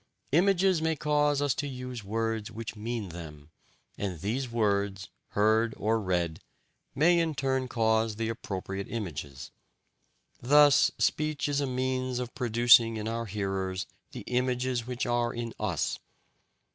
Images 0.31 0.81
may 0.81 0.95
cause 0.95 1.43
us 1.43 1.53
to 1.53 1.67
use 1.67 2.03
words 2.03 2.49
which 2.49 2.75
mean 2.75 3.09
them, 3.09 3.51
and 3.99 4.19
these 4.19 4.49
words, 4.49 5.09
heard 5.37 5.75
or 5.77 6.01
read, 6.01 6.39
may 6.95 7.19
in 7.19 7.35
turn 7.35 7.67
cause 7.67 8.15
the 8.15 8.27
appropriate 8.27 8.87
images. 8.89 9.51
Thus 10.41 10.89
speech 10.97 11.47
is 11.47 11.61
a 11.61 11.67
means 11.67 12.17
of 12.17 12.33
producing 12.33 12.97
in 12.97 13.07
our 13.07 13.27
hearers 13.27 13.85
the 14.11 14.21
images 14.21 14.87
which 14.87 15.05
are 15.05 15.31
in 15.31 15.53
us. 15.59 15.99